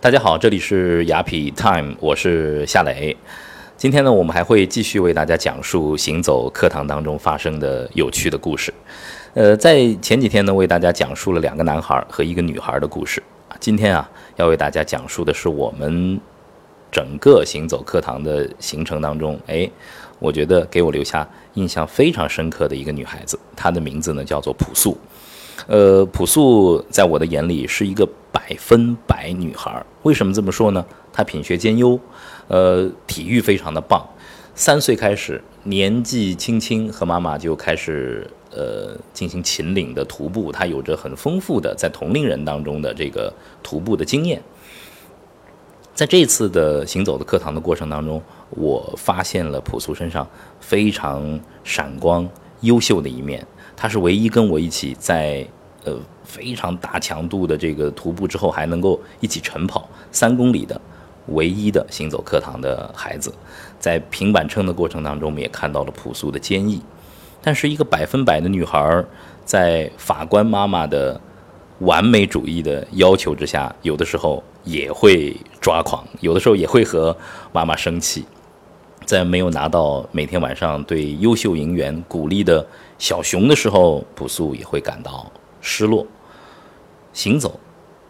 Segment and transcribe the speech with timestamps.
[0.00, 3.16] 大家好，这里是雅痞 Time，我是夏磊。
[3.76, 8.72] 今天呢，我们还会继续为大家讲述行走课堂当中发生的有趣的故事。
[9.34, 13.20] 呃，在前几天呢，为大家讲述了两个男孩和一个女孩的故事。
[13.58, 16.20] 今天啊，要为大家讲述的是我们
[16.92, 19.68] 整个行走课堂的行程当中，哎，
[20.20, 24.96] 我觉得给我留下印象非常深刻的一个女孩子，她的名字呢叫做朴素。
[25.66, 29.84] 呃，朴素在我的眼里是一个百分百女孩。
[30.02, 30.84] 为什么这么说呢？
[31.12, 31.98] 她品学兼优，
[32.46, 34.06] 呃，体育非常的棒。
[34.54, 40.50] 三岁开始，年纪轻轻和妈妈就开始呃进行秦岭的徒步。
[40.50, 43.32] 她有着很丰富的在同龄人当中的这个
[43.62, 44.42] 徒步的经验。
[45.94, 50.26] 在这次的行走的课堂的过程当中，我发现了朴素身上
[50.60, 52.28] 非常闪光、
[52.60, 53.44] 优秀的一面。
[53.80, 55.46] 她是唯一跟我一起在
[55.84, 60.78] 呃非常大强度的这个徒步之后，还能够一起晨跑三公里的
[61.28, 63.32] 唯一的行走课堂的孩子。
[63.78, 66.82] 在平板撑的过程当中，我们也看到了朴素的坚毅。
[67.40, 69.04] 但是一个百分百的女孩，
[69.44, 71.18] 在法官妈妈的
[71.78, 77.16] 完美主义的要求之下，有的时候也会抓狂，有的时候也会和
[77.52, 78.26] 妈妈生气。
[79.08, 82.66] 在没有拿到每天晚上对优秀营员鼓励的
[82.98, 86.06] 小熊的时候，朴素也会感到失落。
[87.14, 87.58] 行走，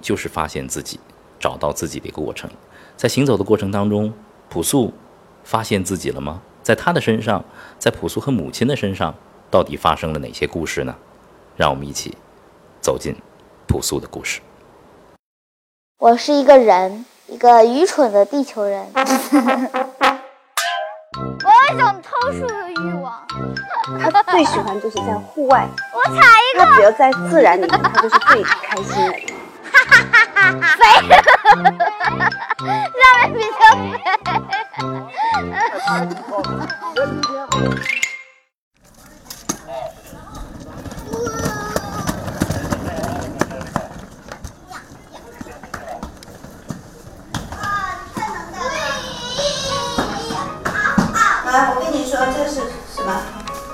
[0.00, 0.98] 就是发现自己、
[1.38, 2.50] 找到自己的一个过程。
[2.96, 4.10] 在行走的过程当中，
[4.48, 4.90] 朴素
[5.44, 6.40] 发现自己了吗？
[6.62, 7.44] 在他的身上，
[7.78, 9.14] 在朴素和母亲的身上，
[9.50, 10.96] 到底发生了哪些故事呢？
[11.56, 12.16] 让我们一起
[12.80, 13.14] 走进
[13.68, 14.40] 朴素的故事。
[15.98, 18.86] 我是一个人，一个愚蠢的地球人。
[21.66, 23.20] 我有一种偷树的欲望。
[24.00, 26.64] 他最喜欢就是在户外，我踩一个。
[26.64, 29.12] 他只要在自然里面，他就是最开心的。
[30.46, 30.84] 肥，
[31.48, 31.72] 上面
[32.92, 32.95] 比
[53.06, 53.22] 是什么？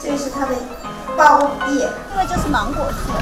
[0.00, 0.54] 这个是它的
[1.16, 3.12] 包叶，这个就是芒果树，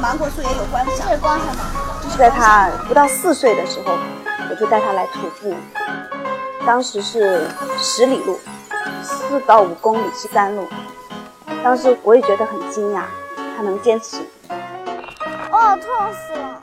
[0.00, 0.94] 芒果树也有观赏。
[0.96, 1.64] 这是观赏吗？
[2.10, 3.94] 是在他不到四岁的时候，
[4.50, 5.54] 我就带他来徒步，
[6.66, 7.48] 当时是
[7.78, 8.38] 十里路，
[9.02, 10.68] 四到五公里是山路，
[11.64, 13.04] 当时我也觉得很惊讶，
[13.56, 14.18] 他能坚持。
[15.50, 16.60] 哦，痛死了！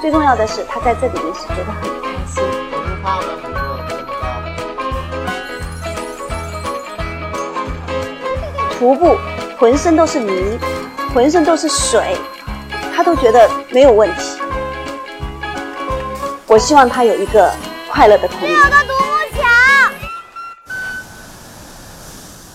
[0.00, 2.42] 最重要的是，他在这里面是觉得很开心。
[8.78, 9.16] 徒步，
[9.58, 10.58] 浑身都是泥，
[11.14, 12.14] 浑身都是水，
[12.94, 14.38] 他都觉得没有问题。
[16.46, 17.50] 我希望他有一个
[17.90, 18.52] 快乐的童年。
[18.52, 19.42] 有个独木桥。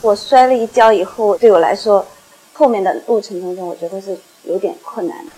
[0.00, 2.04] 我摔了一跤以后，对我来说，
[2.52, 5.30] 后面的路程当中，我觉得是有点困难的。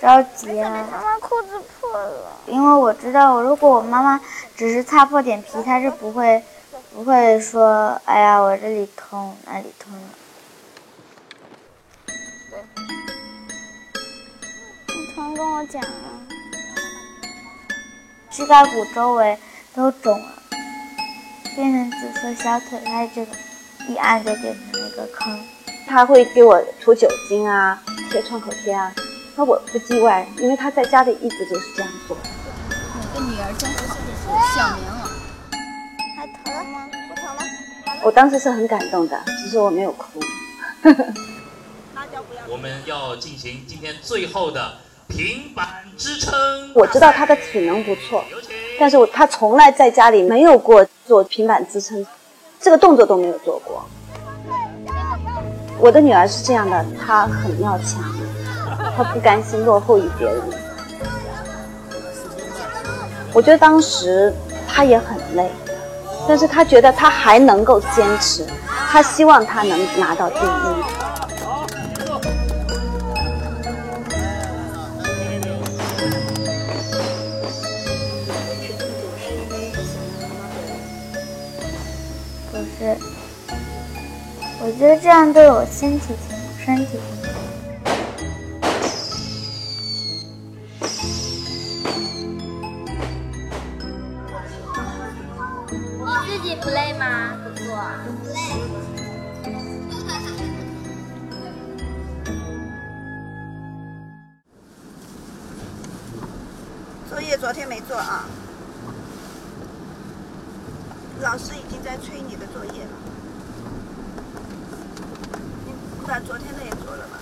[0.00, 0.86] 着急啊！
[0.90, 2.32] 妈妈裤子破了。
[2.46, 4.20] 因为我知道，如果我妈妈
[4.56, 6.42] 只是擦破点皮，她是不会
[6.94, 9.92] 不会说：“哎呀，我这里痛，那里痛。”
[12.50, 12.60] 对。
[14.88, 16.20] 你常跟我讲啊。
[18.30, 19.38] 膝盖骨周围
[19.74, 20.32] 都肿了，
[21.54, 23.32] 变成紫色小腿，它这个
[23.88, 25.40] 一按就变成一个坑。
[25.88, 27.80] 他会给我涂酒精啊，
[28.10, 28.92] 贴创口贴啊。
[29.38, 32.16] 那我不意外，因为他在家里一直就是这样做。
[32.24, 33.84] 你的女儿真的是
[34.56, 35.04] 小棉袄，
[36.16, 36.88] 还疼吗？
[37.06, 37.42] 不疼了。
[38.02, 40.18] 我当时是很感动的，只是我没有哭。
[42.48, 46.72] 我们要进行今天最后的平板支撑。
[46.74, 48.24] 我知道他的体能不错，
[48.80, 52.06] 但是我他从来在家里没有过做平板支撑，
[52.58, 53.86] 这个动作都没有做过。
[55.78, 58.02] 我的女儿是这样的，她很要强。
[58.96, 60.40] 他不甘心落后于别人，
[63.32, 64.32] 我觉得当时
[64.66, 65.50] 他也很累，
[66.26, 68.46] 但是他觉得他还能够坚持，
[68.90, 70.40] 他希望他能拿到第一。
[82.50, 82.96] 可是，
[84.62, 86.98] 我觉得这样对我身体挺身体。
[107.26, 108.24] 业昨天没做啊，
[111.20, 112.88] 老师已经在催你的作业了。
[115.98, 117.18] 你把昨天的也做了吧？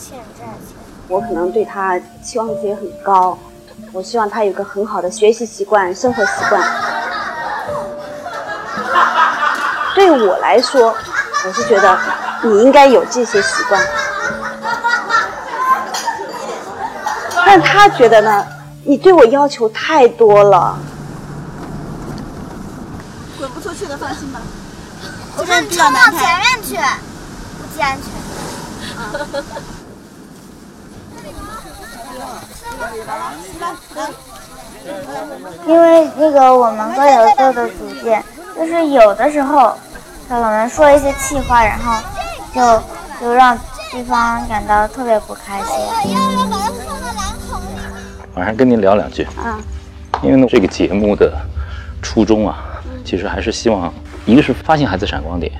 [0.00, 0.74] 欠债欠。
[1.08, 3.38] 我可能对他期望值也很高，
[3.92, 6.62] 我希望他有个很好的学习习惯、生活习惯。
[9.94, 10.94] 对我来说，
[11.44, 11.98] 我是觉得
[12.42, 13.80] 你应该有这些习惯，
[17.44, 18.46] 但他觉得呢，
[18.88, 20.78] 你对我要求太多了。
[23.36, 24.40] 滚不出去的，放心吧。
[25.36, 26.00] 我这边们冲到。
[26.10, 26.76] 前面去，
[27.58, 28.06] 不系安全。
[35.66, 38.24] 因为那个我们各有各的主见，
[38.56, 39.76] 就是有的时候
[40.28, 41.92] 他可能说一些气话，然后
[42.54, 42.80] 就
[43.20, 43.58] 就让
[43.90, 45.74] 对方感到特别不开心。
[48.36, 49.58] 晚上跟您聊两句啊，
[50.22, 51.34] 因为呢，这个节目的
[52.02, 52.58] 初衷啊，
[53.02, 53.92] 其实还是希望，
[54.26, 55.50] 一个是发现孩子闪光点，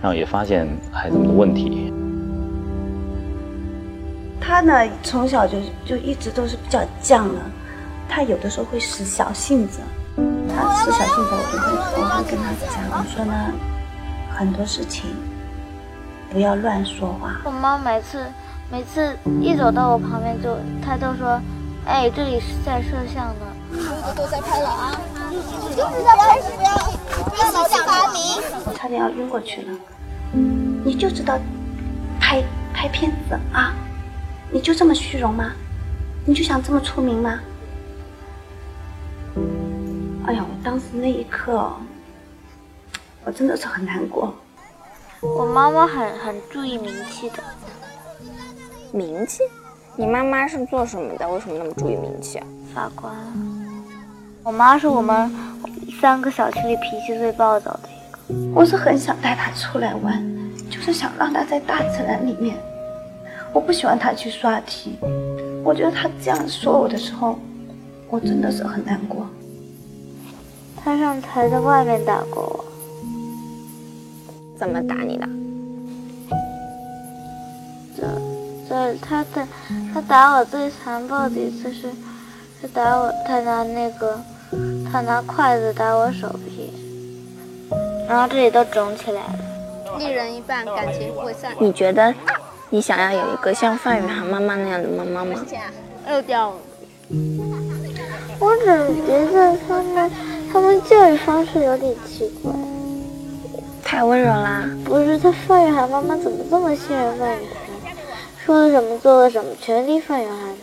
[0.00, 1.92] 然后也发现孩子们的问题。
[4.40, 4.72] 他呢，
[5.02, 7.38] 从小就就一直都是比较犟的，
[8.08, 9.80] 他有的时候会使小性子。
[10.16, 13.34] 他使小性子，我就会我会跟他讲，我说呢，
[14.34, 15.10] 很多事情
[16.32, 17.36] 不要乱说话。
[17.44, 18.24] 我妈每次
[18.72, 21.38] 每次一走到我旁边就，她都说，
[21.86, 24.14] 哎，这里是在摄像的。
[24.14, 25.00] 都在拍了啊！
[25.30, 26.76] 你就是在拍，不要
[27.24, 28.20] 不要老想发明。
[28.64, 29.72] 我差点要晕过去了。
[30.84, 31.38] 你就知道
[32.20, 32.42] 拍
[32.74, 33.72] 拍片子啊？
[34.50, 35.52] 你就这么虚荣吗？
[36.24, 37.38] 你就想这么出名吗？
[40.26, 41.72] 哎呀，我当时那一刻，
[43.24, 44.34] 我真的是很难过。
[45.20, 47.42] 我妈妈很很注意名气的，
[48.92, 49.42] 名气？
[49.98, 51.26] 你妈妈是做什么的？
[51.28, 52.46] 为什么那么注意名气啊？
[52.74, 53.14] 法官。
[54.42, 55.30] 我妈是我们
[56.00, 57.88] 三个小区里脾气最暴躁的
[58.28, 58.60] 一个。
[58.60, 60.22] 我是很想带她出来玩，
[60.70, 62.56] 就是想让她在大自然里面。
[63.54, 64.98] 我不喜欢她去刷题，
[65.64, 67.38] 我觉得她这样说我的时候，
[68.10, 69.26] 我真的是很难过。
[70.76, 72.64] 她上台在外面打过我，
[74.58, 75.26] 怎么打你的？
[77.96, 78.02] 这
[78.68, 79.46] 这她的
[79.92, 81.90] 他打我最残暴的一次是
[82.60, 84.20] 是打我，他拿那个
[84.90, 86.72] 他拿筷子打我手臂，
[88.08, 89.38] 然后这里都肿起来了。
[89.98, 91.52] 一人一半，感情不会散。
[91.58, 92.14] 你觉得
[92.70, 95.40] 你想要有一个像范雨涵妈妈那样的妈妈吗？
[96.10, 96.56] 又掉了。
[98.38, 100.10] 我只是觉得他们
[100.52, 102.52] 他们教育方式有点奇怪。
[103.82, 104.68] 太温柔啦！
[104.84, 107.75] 不是，他范雨涵妈妈怎么这么信任范雨涵？
[108.46, 110.54] 说了什么做了什么，全听范雨涵的。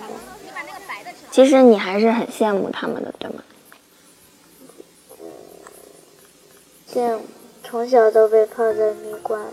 [1.29, 3.43] 其实你还是很羡慕他们的，对吗？
[6.87, 7.19] 这样
[7.61, 9.45] 从小都被泡在蜜罐里。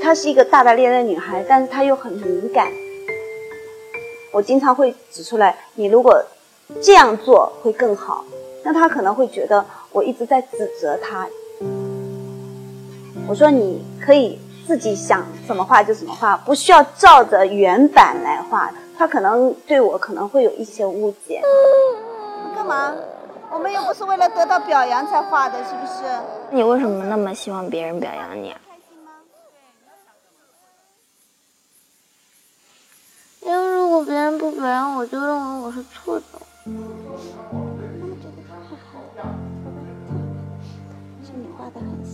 [0.00, 2.72] 她是一个大大咧咧的女孩，但是她又很敏感。
[4.32, 6.24] 我经常会指出来，你如果
[6.80, 8.24] 这样做会更好，
[8.64, 11.28] 那她可能会觉得我一直在指责她。
[13.28, 18.70] 我说你可以自己想怎么画就怎么画，不需要照着原版来画。
[18.98, 21.40] 他可能对我可能会有一些误解。
[22.54, 22.94] 干嘛？
[23.50, 26.02] 我们又不是为了得到表扬才画的，是不是？
[26.50, 28.60] 你为什么那么希望别人表扬你啊？
[33.42, 36.24] 因为如果别人不表扬我，就认为我是错的。
[41.24, 42.05] 是你画的很细，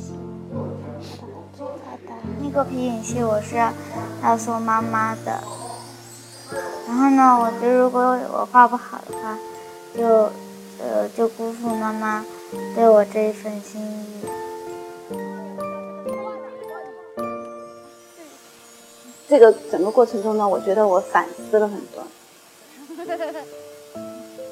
[2.41, 5.43] 那个皮影戏我是要送妈妈的，
[6.87, 8.01] 然后呢，我觉得如果
[8.33, 9.39] 我画不好的话，
[9.97, 10.31] 就
[10.79, 12.25] 呃就辜负妈妈
[12.75, 14.07] 对我这一份心意。
[19.29, 22.05] 这个整个过程中呢，我觉得我反思了很多。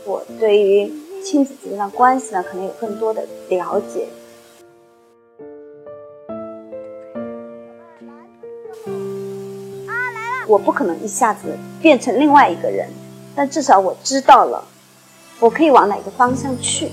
[0.07, 0.90] 我对于
[1.23, 4.09] 亲子之间的关系呢，可能有更多的了解。
[10.50, 12.88] 我不可能一下子变成另外一个人，
[13.37, 14.64] 但至少我知道了，
[15.38, 16.90] 我可以往哪个方向去。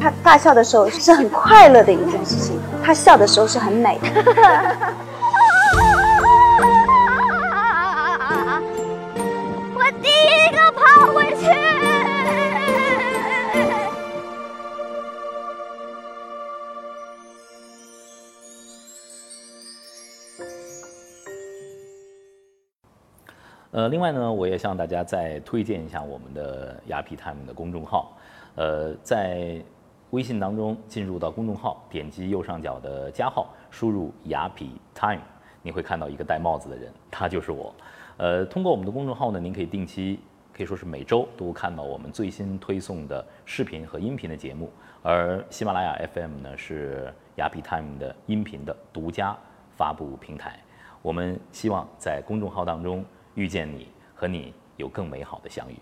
[0.00, 4.08] 他大笑的时候是很快乐的一件事情，他笑的时候是很美的。
[23.72, 28.12] 呃，另外呢，我也向大家再推荐一下我们的雅痞 time 的公众号。
[28.54, 29.58] 呃，在
[30.10, 35.22] 微信当中进入到公众号，点击右上角的加号，输入雅痞 time，
[35.62, 37.74] 你会看到一个戴帽子的人，他就是我。
[38.18, 40.20] 呃，通过我们的公众号呢，您可以定期，
[40.52, 44.70] 可以说是每周都看到我们最新推送的视频和音频的节目。
[45.02, 49.34] 而喜马拉雅 FM 呢，是雅痞 time 的音频的独家
[49.78, 50.60] 发布平台。
[51.00, 53.02] 我们希望在公众号当中。
[53.34, 55.76] 遇见你和你有更美好的相遇，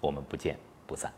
[0.00, 1.12] 我们不见不散。